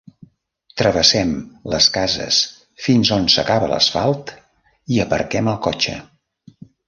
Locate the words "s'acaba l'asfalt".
3.35-4.33